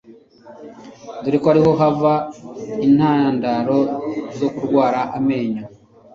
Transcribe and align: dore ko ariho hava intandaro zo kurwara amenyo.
dore 1.21 1.37
ko 1.41 1.47
ariho 1.53 1.71
hava 1.79 2.13
intandaro 2.87 3.79
zo 4.37 4.47
kurwara 4.55 5.01
amenyo. 5.17 5.63